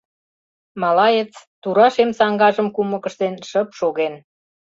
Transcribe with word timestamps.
Малаец, 0.81 1.33
тура 1.61 1.87
шем 1.93 2.11
саҥгажым 2.19 2.67
кумык 2.75 3.03
ыштен, 3.09 3.33
шып 3.49 3.69
шоген. 3.79 4.13